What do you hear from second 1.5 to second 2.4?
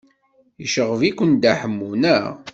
Ḥemmu, naɣ?